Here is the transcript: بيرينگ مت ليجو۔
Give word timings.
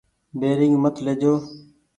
بيرينگ 0.39 0.75
مت 0.83 0.95
ليجو۔ 1.05 1.35